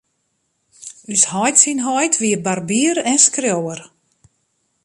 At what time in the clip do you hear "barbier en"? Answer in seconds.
2.45-3.19